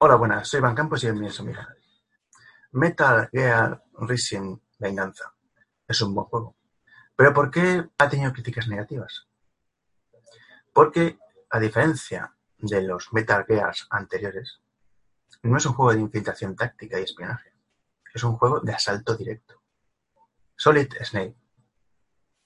Hola, 0.00 0.16
buenas, 0.16 0.48
soy 0.48 0.60
Van 0.60 0.74
Campos 0.74 1.02
y 1.02 1.06
bienvenidos 1.06 1.40
a 1.40 1.42
mi. 1.44 1.52
Metal 2.72 3.28
Gear 3.32 3.82
Rising 4.00 4.58
Venganza 4.78 5.32
es 5.86 6.02
un 6.02 6.12
buen 6.12 6.26
juego. 6.26 6.56
Pero 7.16 7.32
¿por 7.32 7.50
qué 7.50 7.88
ha 7.96 8.08
tenido 8.08 8.32
críticas 8.32 8.66
negativas? 8.66 9.28
Porque, 10.72 11.16
a 11.48 11.60
diferencia 11.60 12.34
de 12.58 12.82
los 12.82 13.12
Metal 13.12 13.44
Gears 13.46 13.86
anteriores, 13.88 14.60
no 15.44 15.56
es 15.56 15.64
un 15.64 15.74
juego 15.74 15.94
de 15.94 16.00
infiltración 16.00 16.56
táctica 16.56 16.98
y 16.98 17.04
espionaje. 17.04 17.54
Es 18.12 18.24
un 18.24 18.36
juego 18.36 18.60
de 18.60 18.74
asalto 18.74 19.14
directo. 19.14 19.62
Solid 20.56 20.92
Snake 21.02 21.36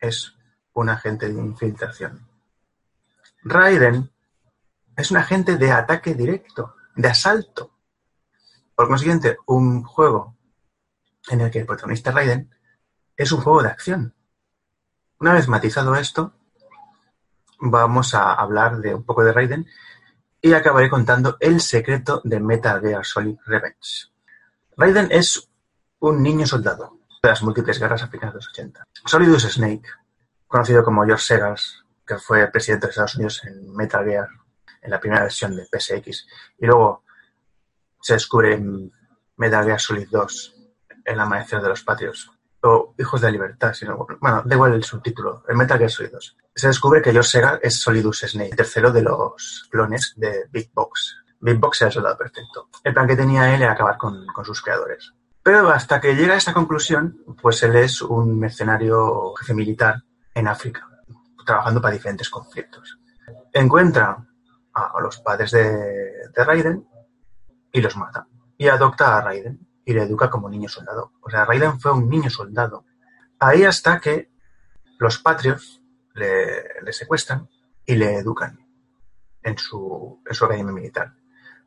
es 0.00 0.34
un 0.74 0.88
agente 0.88 1.28
de 1.28 1.40
infiltración. 1.40 2.28
Raiden 3.44 4.10
es 4.96 5.10
un 5.12 5.16
agente 5.18 5.56
de 5.56 5.70
ataque 5.70 6.14
directo 6.14 6.74
de 6.96 7.08
asalto. 7.08 7.72
Por 8.74 8.88
consiguiente, 8.88 9.38
un 9.46 9.84
juego 9.84 10.36
en 11.28 11.40
el 11.42 11.50
que 11.50 11.60
el 11.60 11.66
protagonista 11.66 12.10
Raiden 12.10 12.50
es 13.16 13.32
un 13.32 13.40
juego 13.40 13.62
de 13.62 13.68
acción. 13.68 14.14
Una 15.18 15.32
vez 15.32 15.48
matizado 15.48 15.94
esto, 15.94 16.34
vamos 17.60 18.14
a 18.14 18.34
hablar 18.34 18.78
de 18.78 18.94
un 18.94 19.04
poco 19.04 19.24
de 19.24 19.32
Raiden 19.32 19.66
y 20.40 20.52
acabaré 20.52 20.90
contando 20.90 21.36
el 21.40 21.60
secreto 21.60 22.20
de 22.24 22.40
Metal 22.40 22.80
Gear 22.80 23.04
Solid 23.04 23.38
Revenge. 23.46 24.10
Raiden 24.76 25.08
es 25.10 25.48
un 26.00 26.22
niño 26.22 26.46
soldado 26.46 26.98
de 27.22 27.28
las 27.30 27.42
múltiples 27.42 27.78
guerras 27.78 28.02
africanas 28.02 28.34
de 28.34 28.38
los 28.38 28.48
80. 28.48 28.84
Solidus 29.06 29.44
Snake, 29.44 29.88
conocido 30.46 30.84
como 30.84 31.04
George 31.04 31.24
Segas, 31.24 31.84
que 32.06 32.18
fue 32.18 32.46
presidente 32.48 32.86
de 32.86 32.90
Estados 32.90 33.16
Unidos 33.16 33.42
en 33.44 33.74
Metal 33.74 34.04
Gear 34.04 34.28
en 34.86 34.90
la 34.90 35.00
primera 35.00 35.22
versión 35.22 35.54
de 35.54 35.66
PSX. 35.66 36.26
Y 36.58 36.66
luego 36.66 37.04
se 38.00 38.14
descubre 38.14 38.54
en 38.54 38.90
Metal 39.36 39.64
Gear 39.64 39.80
Solid 39.80 40.08
2, 40.10 40.54
El 41.04 41.20
Amanecer 41.20 41.60
de 41.60 41.68
los 41.68 41.82
Patios, 41.82 42.30
o 42.62 42.94
Hijos 42.98 43.20
de 43.20 43.26
la 43.26 43.32
Libertad, 43.32 43.74
sino, 43.74 44.06
bueno, 44.20 44.42
da 44.44 44.54
igual 44.54 44.74
el 44.74 44.84
subtítulo, 44.84 45.44
en 45.48 45.56
Metal 45.56 45.78
Gear 45.78 45.90
Solid 45.90 46.12
2. 46.12 46.36
Se 46.54 46.68
descubre 46.68 47.02
que 47.02 47.12
George 47.12 47.40
es 47.62 47.80
Solidus 47.80 48.20
Snake, 48.20 48.50
el 48.50 48.56
tercero 48.56 48.90
de 48.90 49.02
los 49.02 49.68
clones 49.70 50.14
de 50.16 50.46
Big 50.50 50.70
Box. 50.72 51.16
Big 51.40 51.58
Box 51.58 51.82
era 51.82 51.88
el 51.88 51.94
soldado 51.94 52.16
perfecto. 52.16 52.68
El 52.82 52.94
plan 52.94 53.06
que 53.06 53.16
tenía 53.16 53.54
él 53.54 53.62
era 53.62 53.72
acabar 53.72 53.98
con, 53.98 54.26
con 54.28 54.44
sus 54.44 54.62
creadores. 54.62 55.12
Pero 55.42 55.68
hasta 55.68 56.00
que 56.00 56.14
llega 56.14 56.34
a 56.34 56.38
esta 56.38 56.54
conclusión, 56.54 57.22
pues 57.40 57.62
él 57.62 57.76
es 57.76 58.02
un 58.02 58.38
mercenario 58.38 59.34
jefe 59.34 59.54
militar 59.54 60.02
en 60.34 60.48
África, 60.48 60.88
trabajando 61.44 61.80
para 61.80 61.94
diferentes 61.94 62.28
conflictos. 62.28 62.98
Encuentra 63.52 64.26
a 64.76 65.00
los 65.00 65.18
padres 65.20 65.50
de, 65.52 66.22
Raiden 66.34 66.86
y 67.72 67.80
los 67.80 67.96
mata. 67.96 68.26
Y 68.58 68.68
adopta 68.68 69.16
a 69.16 69.22
Raiden 69.22 69.66
y 69.84 69.94
le 69.94 70.02
educa 70.02 70.28
como 70.28 70.50
niño 70.50 70.68
soldado. 70.68 71.12
O 71.22 71.30
sea, 71.30 71.44
Raiden 71.44 71.80
fue 71.80 71.92
un 71.92 72.08
niño 72.08 72.28
soldado. 72.28 72.84
Ahí 73.38 73.64
hasta 73.64 74.00
que 74.00 74.30
los 74.98 75.18
patrios 75.18 75.82
le, 76.14 76.92
secuestran 76.92 77.48
y 77.84 77.94
le 77.94 78.16
educan 78.16 78.58
en 79.42 79.56
su, 79.56 80.22
en 80.26 80.34
su 80.34 80.44
academia 80.44 80.72
militar. 80.72 81.14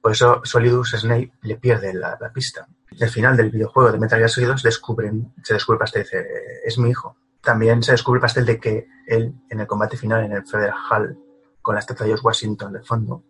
Por 0.00 0.12
eso 0.12 0.40
Solidus 0.44 0.92
Snake 0.92 1.32
le 1.42 1.56
pierde 1.56 1.92
la, 1.92 2.18
pista. 2.32 2.66
Al 3.00 3.08
final 3.08 3.36
del 3.36 3.50
videojuego 3.50 3.90
de 3.90 3.98
Metal 3.98 4.18
Gear 4.18 4.30
Solid 4.30 4.48
2 4.48 4.62
descubren, 4.62 5.32
se 5.42 5.54
descubre 5.54 5.76
el 5.76 5.80
pastel 5.80 6.02
dice, 6.02 6.26
es 6.64 6.78
mi 6.78 6.90
hijo. 6.90 7.16
También 7.40 7.82
se 7.82 7.92
descubre 7.92 8.18
el 8.18 8.22
pastel 8.22 8.46
de 8.46 8.60
que 8.60 8.86
él, 9.06 9.34
en 9.50 9.60
el 9.60 9.66
combate 9.66 9.96
final 9.96 10.24
en 10.24 10.32
el 10.32 10.46
Federal 10.46 10.76
Hall 10.90 11.23
con 11.64 11.74
la 11.74 11.80
estatua 11.80 12.04
de 12.04 12.10
George 12.10 12.26
Washington 12.26 12.74
de 12.74 12.82
fondo. 12.82 13.24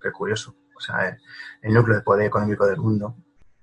Qué 0.00 0.10
curioso. 0.10 0.56
O 0.76 0.80
sea, 0.80 1.16
el 1.62 1.72
núcleo 1.72 1.96
de 1.96 2.02
poder 2.02 2.26
económico 2.26 2.66
del 2.66 2.78
mundo. 2.78 3.14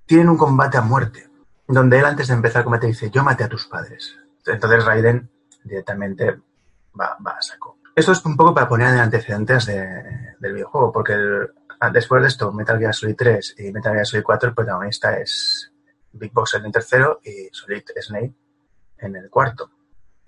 Tienen 0.05 0.29
un 0.29 0.37
combate 0.37 0.77
a 0.77 0.81
muerte, 0.81 1.29
donde 1.67 1.99
él 1.99 2.05
antes 2.05 2.29
de 2.29 2.33
empezar 2.33 2.61
el 2.61 2.63
combate 2.63 2.87
dice, 2.87 3.11
yo 3.11 3.25
maté 3.25 3.43
a 3.43 3.49
tus 3.49 3.65
padres. 3.65 4.17
Entonces 4.45 4.85
Raiden 4.85 5.29
directamente 5.65 6.39
va, 6.97 7.17
a 7.25 7.41
saco. 7.41 7.79
Esto 7.93 8.13
es 8.13 8.25
un 8.25 8.37
poco 8.37 8.53
para 8.53 8.69
poner 8.69 8.87
en 8.87 8.99
antecedentes 9.01 9.65
del 9.65 10.53
videojuego, 10.53 10.93
porque 10.93 11.17
después 11.91 12.21
de 12.21 12.29
esto, 12.29 12.53
Metal 12.53 12.79
Gear 12.79 12.95
Solid 12.95 13.17
3 13.17 13.55
y 13.57 13.71
Metal 13.73 13.91
Gear 13.91 14.05
Solid 14.05 14.23
4, 14.23 14.49
el 14.49 14.55
protagonista 14.55 15.19
es 15.19 15.73
Big 16.13 16.31
Boss 16.31 16.53
en 16.53 16.65
el 16.65 16.71
tercero 16.71 17.19
y 17.21 17.49
Solid 17.51 17.83
Snake 18.01 18.33
en 18.99 19.17
el 19.17 19.29
cuarto. 19.29 19.69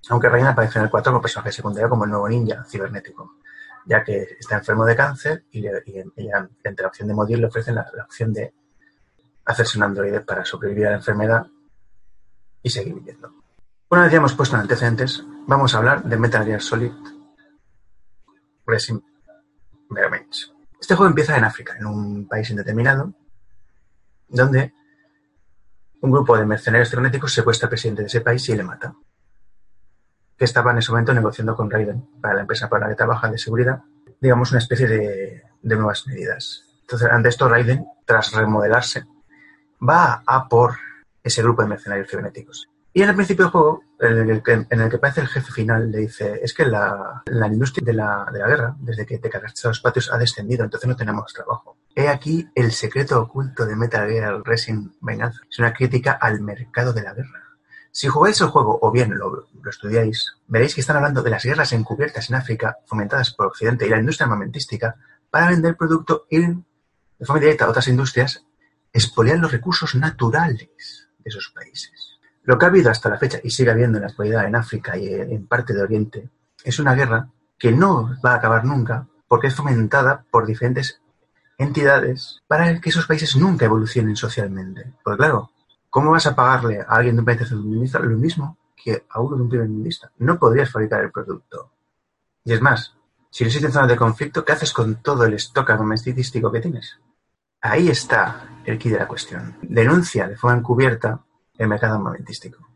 Aunque 0.10 0.28
Raiden 0.28 0.50
aparece 0.50 0.78
en 0.78 0.86
el 0.86 0.92
4 0.92 1.14
como 1.14 1.22
personaje 1.22 1.54
secundario 1.54 1.88
como 1.88 2.04
el 2.04 2.12
nuevo 2.12 2.28
ninja 2.28 2.66
cibernético 2.66 3.38
ya 3.86 4.04
que 4.04 4.38
está 4.40 4.58
enfermo 4.58 4.86
de 4.86 4.96
cáncer 4.96 5.46
y, 5.52 5.66
entre 5.66 6.84
la 6.84 6.88
opción 6.88 7.08
de 7.08 7.14
morir 7.14 7.40
le 7.40 7.48
ofrecen 7.48 7.76
la, 7.76 7.86
opción 8.04 8.34
de 8.34 8.54
hacerse 9.46 9.78
un 9.78 9.84
androide 9.84 10.22
para 10.22 10.46
sobrevivir 10.46 10.88
a 10.88 10.92
la 10.92 10.96
enfermedad 10.98 11.48
y 12.62 12.70
seguir 12.70 12.94
viviendo. 12.94 13.34
Una 13.90 14.04
vez 14.04 14.12
ya 14.12 14.18
hemos 14.18 14.34
puesto 14.34 14.56
en 14.56 14.62
antecedentes, 14.62 15.24
vamos 15.48 15.74
a 15.74 15.80
hablar 15.80 16.04
de 16.04 16.18
Metal 16.18 16.46
Gear 16.46 16.62
Solid 16.62 16.92
Revenge. 19.90 20.52
Este 20.80 20.96
juego 20.96 21.10
empieza 21.10 21.38
en 21.38 21.44
África, 21.44 21.76
en 21.78 21.86
un 21.86 22.28
país 22.28 22.50
indeterminado, 22.50 23.14
donde 24.30 24.74
un 26.02 26.12
grupo 26.12 26.38
de 26.38 26.46
mercenarios 26.46 26.90
cibernéticos 26.90 27.34
secuestra 27.34 27.66
al 27.66 27.72
presidente 27.72 28.04
de 28.04 28.08
ese 28.08 28.22
país 28.22 28.48
y 28.50 28.56
le 28.56 28.64
mata 28.64 28.96
que 30.42 30.46
estaba 30.46 30.72
en 30.72 30.80
ese 30.80 30.92
momento 30.92 31.14
negociando 31.14 31.56
con 31.56 31.70
Raiden 31.70 32.04
para 32.20 32.34
la 32.34 32.42
empresa 32.42 32.68
para 32.68 32.86
la 32.86 32.90
que 32.90 32.96
trabaja 32.96 33.30
de 33.30 33.38
seguridad, 33.38 33.84
digamos, 34.20 34.50
una 34.50 34.58
especie 34.58 34.88
de, 34.88 35.44
nuevas 35.62 36.08
medidas. 36.08 36.66
Entonces, 36.82 37.10
ante 37.12 37.30
esto, 37.30 37.48
Raiden, 37.48 37.86
tras 38.08 38.32
remodelarse, 38.32 39.06
va 39.88 40.24
a 40.26 40.50
por 40.50 40.78
ese 41.22 41.44
grupo 41.44 41.62
de 41.62 41.68
mercenarios 41.68 42.10
cibernéticos. 42.10 42.68
Y 42.92 43.04
en 43.04 43.10
el 43.10 43.16
principio 43.16 43.46
del 43.46 43.52
juego, 43.52 43.84
en 44.00 44.32
el 44.32 44.42
que, 44.42 44.66
en 44.68 44.82
el 44.82 44.90
que 44.90 44.98
parece 44.98 45.22
el 45.22 45.28
jefe 45.28 45.52
final, 45.52 45.92
le 45.92 46.00
dice, 46.00 46.40
es 46.42 46.56
que 46.56 46.66
la, 46.66 47.22
industria 47.28 47.86
de 47.86 47.94
la, 47.94 48.26
de 48.34 48.40
la, 48.40 48.48
guerra, 48.48 48.76
desde 48.80 49.06
que 49.06 49.20
te 49.20 49.30
cargaste 49.30 49.68
los 49.68 49.80
patios, 49.80 50.12
ha 50.12 50.18
descendido, 50.18 50.64
entonces 50.64 50.90
no 50.90 50.96
tenemos 50.96 51.32
trabajo. 51.32 51.78
He 51.94 52.08
aquí 52.08 52.50
el 52.56 52.72
secreto 52.72 53.22
oculto 53.22 53.68
de 53.68 53.76
Metal 53.76 54.10
Gear 54.10 54.42
Racing 54.44 54.90
Venganza. 55.02 55.42
Es 55.48 55.60
una 55.60 55.72
crítica 55.72 56.14
al 56.14 56.42
mercado 56.42 56.94
de 56.94 57.04
la 57.04 57.14
guerra. 57.14 57.51
Si 57.92 58.08
jugáis 58.08 58.40
el 58.42 58.48
juego 58.48 58.80
o 58.82 58.92
bien 58.92 59.18
lo, 59.18 59.48
estudiáis, 59.70 60.38
veréis 60.48 60.74
que 60.74 60.82
están 60.82 60.96
hablando 60.96 61.22
de 61.22 61.30
las 61.30 61.44
guerras 61.44 61.74
encubiertas 61.74 62.30
en 62.30 62.38
África 62.38 62.78
fomentadas 62.86 63.34
por 63.34 63.48
Occidente 63.48 63.86
y 63.86 63.90
la 63.90 64.00
industria 64.00 64.26
armamentística 64.26 64.96
para 65.30 65.50
vender 65.50 65.76
producto 65.76 66.26
y, 66.30 66.40
de 66.40 67.26
forma 67.26 67.42
directa 67.42 67.66
a 67.66 67.70
otras 67.70 67.90
industrias, 67.90 68.46
expoliar 68.94 69.40
los 69.40 69.52
recursos 69.52 69.96
naturales 69.96 71.10
de 71.18 71.30
esos 71.30 71.52
países. 71.54 72.20
Lo 72.44 72.58
que 72.58 72.66
ha 72.66 72.70
habido 72.70 72.90
hasta 72.90 73.10
la 73.10 73.18
fecha 73.18 73.40
y 73.44 73.50
sigue 73.50 73.72
habiendo 73.72 73.98
en 73.98 74.04
la 74.04 74.10
actualidad 74.10 74.46
en 74.46 74.56
África 74.56 74.98
y 74.98 75.14
en 75.14 75.46
parte 75.48 75.74
de 75.74 75.82
Oriente 75.82 76.30
es 76.64 76.80
una 76.80 76.96
guerra 76.96 77.30
que 77.58 77.72
no 77.72 78.18
va 78.26 78.34
a 78.34 78.36
acabar 78.36 78.66
nunca 78.66 79.08
porque 79.28 79.48
es 79.48 79.56
fomentada 79.56 80.26
por 80.32 80.46
diferentes 80.46 81.02
entidades 81.58 82.42
para 82.48 82.80
que 82.80 82.90
esos 82.90 83.06
países 83.06 83.36
nunca 83.36 83.66
evolucionen 83.66 84.16
socialmente. 84.16 84.94
Porque 85.04 85.18
claro, 85.18 85.52
¿Cómo 85.92 86.12
vas 86.12 86.26
a 86.26 86.34
pagarle 86.34 86.80
a 86.80 86.96
alguien 86.96 87.18
de 87.18 87.20
un 87.20 87.26
país 87.26 87.40
tercermundista 87.40 88.00
lo 88.00 88.18
mismo 88.18 88.58
que 88.82 89.06
a 89.10 89.20
uno 89.20 89.36
de 89.36 89.44
un 89.44 89.50
primer? 89.50 89.70
No 90.20 90.40
podrías 90.40 90.72
fabricar 90.72 91.04
el 91.04 91.12
producto. 91.12 91.70
Y 92.46 92.54
es 92.54 92.62
más, 92.62 92.96
si 93.30 93.44
no 93.44 93.50
existen 93.50 93.74
zonas 93.74 93.90
de 93.90 93.98
conflicto, 93.98 94.46
¿qué 94.46 94.54
haces 94.54 94.72
con 94.72 95.02
todo 95.02 95.26
el 95.26 95.34
stock 95.34 95.70
armamentístico 95.70 96.50
que 96.50 96.62
tienes? 96.62 96.98
Ahí 97.60 97.90
está 97.90 98.62
el 98.64 98.80
key 98.80 98.90
de 98.90 99.00
la 99.00 99.08
cuestión. 99.08 99.58
Denuncia 99.62 100.30
de 100.30 100.38
forma 100.38 100.60
encubierta 100.60 101.20
el 101.58 101.68
mercado 101.68 101.96
armamentístico. 101.96 102.70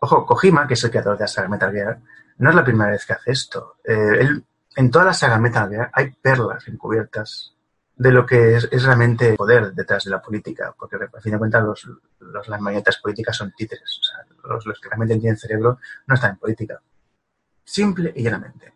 Ojo, 0.00 0.26
Kojima, 0.26 0.66
que 0.66 0.74
es 0.74 0.84
el 0.84 0.90
creador 0.90 1.16
de 1.16 1.24
la 1.24 1.28
saga 1.28 1.48
Metal 1.48 1.72
Gear, 1.72 2.00
no 2.36 2.50
es 2.50 2.54
la 2.54 2.64
primera 2.64 2.90
vez 2.90 3.06
que 3.06 3.14
hace 3.14 3.32
esto. 3.32 3.76
Eh, 3.82 4.28
en 4.76 4.90
toda 4.90 5.06
la 5.06 5.14
saga 5.14 5.38
Metal 5.38 5.70
Gear 5.70 5.90
hay 5.90 6.10
perlas 6.10 6.68
encubiertas 6.68 7.54
de 7.98 8.12
lo 8.12 8.24
que 8.24 8.54
es, 8.54 8.70
realmente 8.84 9.34
poder 9.34 9.72
detrás 9.72 10.04
de 10.04 10.10
la 10.12 10.22
política, 10.22 10.72
porque 10.78 10.96
a 10.96 11.20
fin 11.20 11.32
de 11.32 11.38
cuentas 11.38 11.64
los, 11.64 11.90
las 12.20 12.60
marionetas 12.60 12.98
políticas 12.98 13.36
son 13.36 13.52
títeres, 13.56 13.98
o 14.00 14.02
sea, 14.02 14.24
los, 14.48 14.64
los, 14.66 14.80
que 14.80 14.88
realmente 14.88 15.18
tienen 15.18 15.36
cerebro 15.36 15.78
no 16.06 16.14
están 16.14 16.32
en 16.32 16.36
política. 16.38 16.80
Simple 17.64 18.12
y 18.14 18.22
llanamente. 18.22 18.72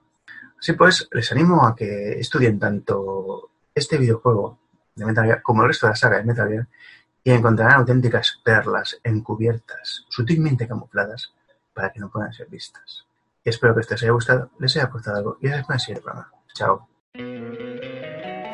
Así 0.59 0.73
pues, 0.73 1.09
les 1.13 1.31
animo 1.33 1.67
a 1.67 1.75
que 1.75 2.19
estudien 2.19 2.59
tanto 2.59 3.51
este 3.75 3.97
videojuego 3.97 4.59
de 4.95 5.07
Metal 5.07 5.25
Gear, 5.25 5.43
como 5.43 5.63
el 5.63 5.69
resto 5.69 5.87
de 5.87 5.93
la 5.93 5.97
saga 5.97 6.19
de 6.19 6.25
Metal 6.25 6.49
Gear, 6.49 6.69
y 7.25 7.31
encontrarán 7.31 7.79
auténticas 7.79 8.41
perlas 8.45 8.99
encubiertas, 9.05 10.05
sutilmente 10.09 10.67
camufladas, 10.67 11.33
para 11.73 11.91
que 11.91 12.01
no 12.01 12.11
puedan 12.11 12.33
ser 12.33 12.49
vistas. 12.49 13.07
Y 13.45 13.51
espero 13.51 13.75
que 13.75 13.81
esto 13.81 13.95
les 13.95 14.03
haya 14.03 14.13
gustado, 14.13 14.51
les 14.59 14.77
haya 14.77 14.87
aportado 14.87 15.17
algo 15.17 15.39
y 15.41 15.49
les 15.49 15.65
pueda 15.65 15.79
seguir 15.79 15.99
el 15.99 16.03
programa. 16.03 16.33
Chao. 16.55 16.89